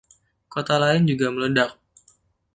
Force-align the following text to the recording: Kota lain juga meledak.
Kota 0.53 0.75
lain 0.83 1.03
juga 1.11 1.27
meledak. 1.33 1.71